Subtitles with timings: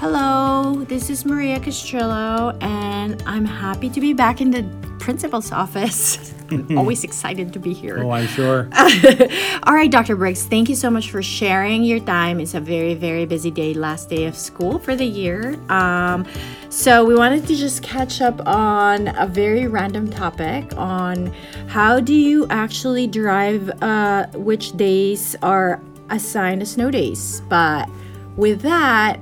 [0.00, 4.62] Hello, this is Maria Castrillo, and I'm happy to be back in the
[5.00, 6.32] principal's office.
[6.52, 8.04] I'm always excited to be here.
[8.04, 8.68] Oh, I'm sure.
[9.64, 10.14] All right, Dr.
[10.14, 12.38] Briggs, thank you so much for sharing your time.
[12.38, 15.58] It's a very, very busy day, last day of school for the year.
[15.68, 16.24] Um,
[16.68, 21.34] so, we wanted to just catch up on a very random topic on
[21.66, 27.42] how do you actually drive uh, which days are assigned as snow days.
[27.48, 27.90] But
[28.36, 29.18] with that,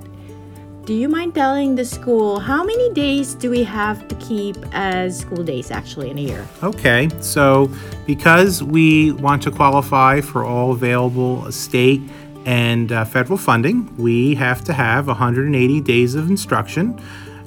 [0.86, 5.18] do you mind telling the school how many days do we have to keep as
[5.18, 6.46] school days actually in a year?
[6.62, 7.68] Okay, so
[8.06, 12.00] because we want to qualify for all available state
[12.44, 16.96] and uh, federal funding, we have to have 180 days of instruction,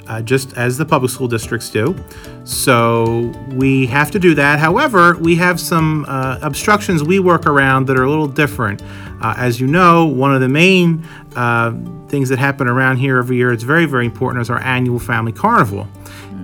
[0.08, 1.96] uh, just as the public school districts do.
[2.44, 4.60] So we have to do that.
[4.60, 8.82] However, we have some uh, obstructions we work around that are a little different.
[9.22, 11.06] Uh, as you know, one of the main
[11.36, 11.74] uh,
[12.08, 15.32] things that happen around here every year, it's very, very important, is our annual family
[15.32, 15.88] carnival.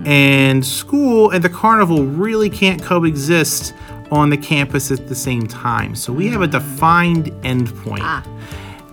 [0.04, 3.74] And school and the carnival really can't coexist
[4.10, 5.94] on the campus at the same time.
[5.94, 8.00] So we have a defined endpoint.
[8.02, 8.22] Ah,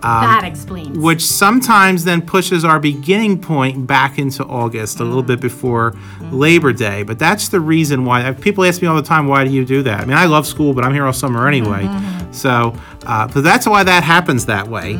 [0.03, 0.97] um, that explains.
[0.97, 5.27] which sometimes then pushes our beginning point back into August, a little mm.
[5.27, 5.93] bit before
[6.31, 7.03] Labor Day.
[7.03, 9.63] But that's the reason why uh, people ask me all the time, why do you
[9.63, 10.01] do that?
[10.01, 11.83] I mean, I love school, but I'm here all summer anyway.
[11.83, 12.22] Mm-hmm.
[12.33, 14.95] So, uh, but that's why that happens that way.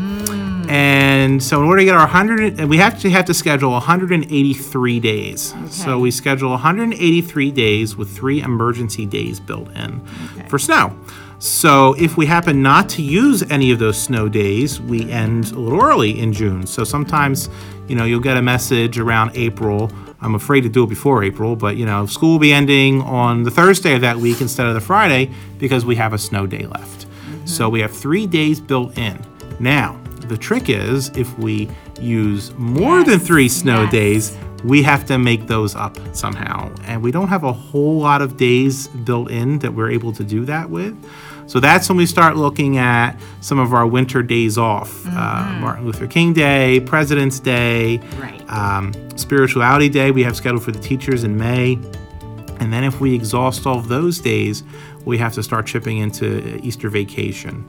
[0.70, 5.00] And so, in order to get our 100, and we actually have to schedule 183
[5.00, 5.54] days.
[5.70, 10.02] So, we schedule 183 days with three emergency days built in
[10.48, 10.98] for snow.
[11.39, 15.59] So, if we happen not to use any of those snow days, we end a
[15.59, 16.66] little early in June.
[16.66, 17.50] So, sometimes,
[17.89, 19.92] you know, you'll get a message around April.
[20.22, 23.44] I'm afraid to do it before April, but you know, school will be ending on
[23.44, 26.66] the Thursday of that week instead of the Friday because we have a snow day
[26.66, 27.08] left.
[27.45, 29.19] So, we have three days built in.
[29.59, 33.91] Now, the trick is if we use more than three snow yes.
[33.91, 36.73] days, we have to make those up somehow.
[36.86, 40.23] And we don't have a whole lot of days built in that we're able to
[40.23, 40.95] do that with.
[41.48, 45.86] So that's when we start looking at some of our winter days off uh, Martin
[45.86, 48.42] Luther King Day, President's Day, Right.
[48.49, 51.77] um, Spirituality Day, we have scheduled for the teachers in May.
[52.60, 54.64] And then if we exhaust all of those days,
[55.05, 57.65] we have to start chipping into Easter vacation.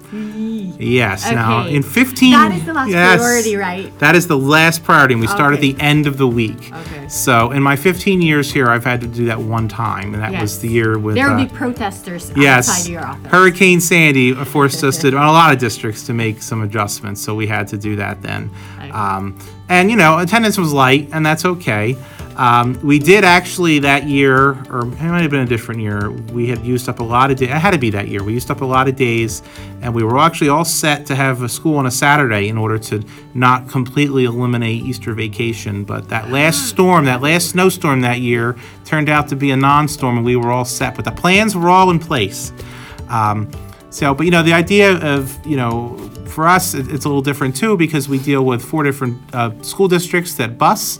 [0.78, 1.30] Yes.
[1.30, 2.32] Now, in 15.
[2.32, 3.98] That is the last yes, priority, right?
[3.98, 6.72] That is the last priority, and we start at the end of the week.
[6.72, 7.08] Okay.
[7.08, 10.40] So, in my 15 years here, I've had to do that one time, and that
[10.40, 11.14] was the year with.
[11.16, 13.30] there will uh, be protesters Yes, outside your office.
[13.30, 17.20] Hurricane Sandy forced us to, on a lot of districts, to make some adjustments.
[17.20, 18.50] So we had to do that then.
[18.92, 21.96] Um, and you know, attendance was light, and that's okay.
[22.36, 26.10] Um, we did actually that year, or it might have been a different year.
[26.10, 27.48] We had used up a lot of days.
[27.48, 28.24] It had to be that year.
[28.24, 29.42] We used up a lot of days,
[29.82, 32.78] and we were actually all set to have a school on a Saturday in order
[32.78, 35.84] to not completely eliminate Easter vacation.
[35.84, 40.16] But that last storm, that last snowstorm that year, turned out to be a non-storm,
[40.16, 40.96] and we were all set.
[40.96, 42.52] But the plans were all in place.
[43.08, 43.48] Um,
[43.90, 45.96] so, but you know, the idea of, you know,
[46.26, 49.86] for us, it's a little different too because we deal with four different uh, school
[49.86, 50.98] districts that bus,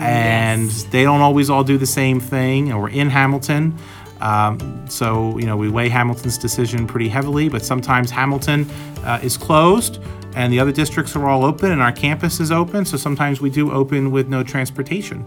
[0.00, 2.70] and they don't always all do the same thing.
[2.70, 3.76] And we're in Hamilton.
[4.20, 8.68] Um, so, you know, we weigh Hamilton's decision pretty heavily, but sometimes Hamilton
[9.04, 9.98] uh, is closed
[10.34, 12.84] and the other districts are all open and our campus is open.
[12.84, 15.24] So sometimes we do open with no transportation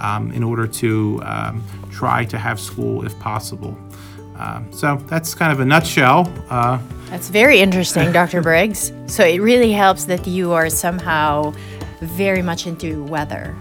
[0.00, 3.76] um, in order to um, try to have school if possible.
[4.36, 6.32] Um, so that's kind of a nutshell.
[6.50, 8.42] Uh, That's very interesting, Dr.
[8.42, 8.92] Briggs.
[9.06, 11.54] So it really helps that you are somehow
[12.00, 13.54] very much into weather,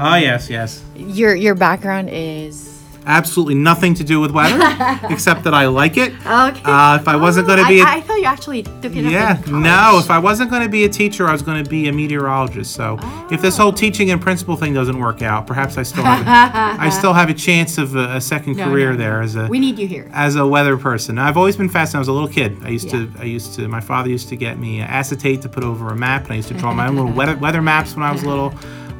[0.00, 0.82] oh, yes, yes.
[0.96, 2.70] your your background is
[3.06, 4.58] Absolutely nothing to do with weather,
[5.08, 6.12] except that I like it.
[6.12, 6.60] okay.
[6.64, 9.04] Uh, if I wasn't going to be, a- I, I thought you actually took it.
[9.06, 9.70] yeah, up in no.
[9.70, 10.04] college.
[10.04, 12.74] If I wasn't going to be a teacher, I was going to be a meteorologist.
[12.74, 12.98] So,
[13.32, 16.80] if this whole teaching and principal thing doesn't work out, perhaps I still have, a,
[16.82, 19.46] I still have a chance of a, a second No, career no, there as a
[19.48, 20.10] we need you here.
[20.12, 21.18] as a weather person.
[21.18, 21.96] I've always been fascinated.
[21.96, 22.58] I was a little kid.
[22.62, 25.64] I used to, I used to, my father used to get me acetate to put
[25.64, 28.02] over a map, and I used to draw my own little weather, weather maps when
[28.04, 28.52] I was little.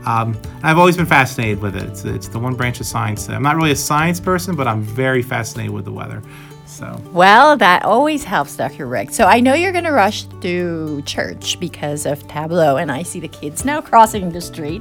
[0.06, 1.82] Um, I've always been fascinated with it.
[1.84, 3.28] It's, it's the one branch of science.
[3.28, 6.22] I'm not really a science person, but I'm very fascinated with the weather.
[6.70, 8.86] So, Well, that always helps, Dr.
[8.86, 9.10] Rick.
[9.10, 13.18] So I know you're going to rush to church because of Tableau, and I see
[13.18, 14.80] the kids now crossing the street.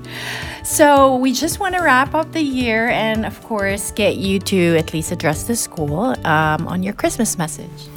[0.64, 4.78] So we just want to wrap up the year and, of course, get you to
[4.78, 7.90] at least address the school um, on your Christmas message.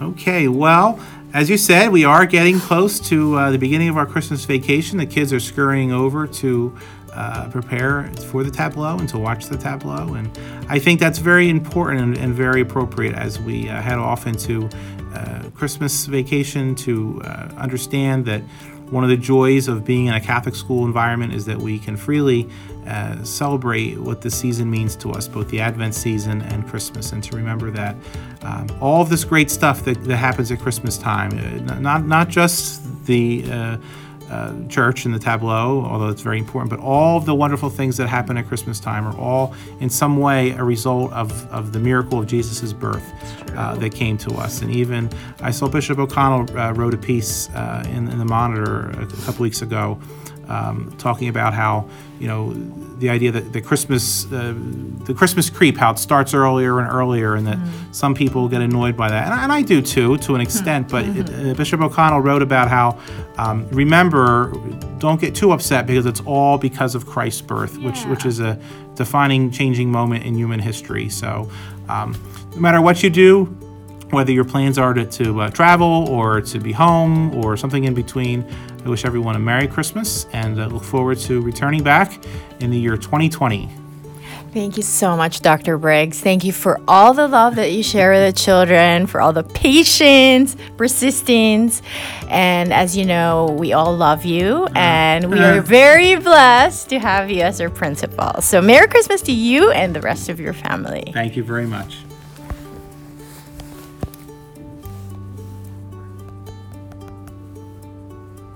[0.00, 0.98] Okay, well,
[1.34, 4.98] as you said, we are getting close to uh, the beginning of our Christmas vacation.
[4.98, 6.76] The kids are scurrying over to
[7.12, 10.14] uh, prepare for the tableau and to watch the tableau.
[10.14, 10.30] And
[10.68, 14.68] I think that's very important and, and very appropriate as we uh, head off into
[15.14, 18.42] uh, Christmas vacation to uh, understand that
[18.90, 21.96] one of the joys of being in a Catholic school environment is that we can
[21.96, 22.48] freely
[22.86, 27.22] uh, celebrate what the season means to us, both the Advent season and Christmas, and
[27.24, 27.96] to remember that
[28.42, 31.32] um, all of this great stuff that, that happens at Christmas time,
[31.68, 33.44] uh, not not just the
[34.30, 37.96] uh, church and the tableau, although it's very important, but all of the wonderful things
[37.96, 41.78] that happen at Christmas time are all in some way a result of, of the
[41.78, 43.04] miracle of Jesus' birth
[43.56, 44.62] uh, that came to us.
[44.62, 45.10] And even
[45.40, 49.42] I saw Bishop O'Connell uh, wrote a piece uh, in, in the Monitor a couple
[49.42, 49.98] weeks ago
[50.48, 52.52] um, talking about how you know
[52.98, 54.54] the idea that the Christmas uh,
[55.04, 57.58] the Christmas creep how it starts earlier and earlier and that
[57.92, 59.24] some people get annoyed by that.
[59.24, 62.42] And I, and I do too to an extent but it, uh, Bishop O'Connell wrote
[62.42, 62.98] about how
[63.36, 64.52] um, remember
[64.98, 68.58] don't get too upset because it's all because of Christ's birth which which is a
[68.94, 71.08] defining changing moment in human history.
[71.08, 71.48] So
[71.88, 72.16] um,
[72.54, 73.56] no matter what you do
[74.10, 77.94] whether your plans are to, to uh, travel or to be home or something in
[77.94, 78.44] between.
[78.84, 82.24] I wish everyone a Merry Christmas and uh, look forward to returning back
[82.60, 83.68] in the year 2020.
[84.52, 85.76] Thank you so much, Dr.
[85.76, 86.20] Briggs.
[86.20, 89.42] Thank you for all the love that you share with the children, for all the
[89.42, 91.82] patience, persistence.
[92.28, 97.30] And as you know, we all love you, and we are very blessed to have
[97.30, 98.40] you as our principal.
[98.40, 101.10] So, Merry Christmas to you and the rest of your family.
[101.12, 101.98] Thank you very much.